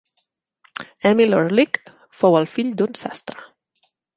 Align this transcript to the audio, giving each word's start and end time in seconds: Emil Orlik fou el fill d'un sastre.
Emil 1.09 1.35
Orlik 1.41 1.79
fou 2.23 2.39
el 2.41 2.51
fill 2.57 2.73
d'un 2.81 2.99
sastre. 3.05 3.49